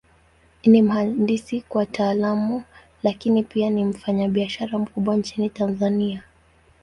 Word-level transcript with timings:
Ni 0.65 0.81
mhandisi 0.81 1.61
kwa 1.61 1.85
Taaluma, 1.85 2.63
Lakini 3.03 3.43
pia 3.43 3.69
ni 3.69 3.85
mfanyabiashara 3.85 4.79
mkubwa 4.79 5.15
Nchini 5.15 5.49
Tanzania. 5.49 6.23